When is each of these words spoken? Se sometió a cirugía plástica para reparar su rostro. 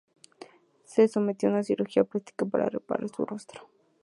Se 0.83 1.07
sometió 1.07 1.55
a 1.55 1.61
cirugía 1.61 2.03
plástica 2.05 2.43
para 2.47 2.65
reparar 2.69 3.07
su 3.09 3.23
rostro. 3.23 3.69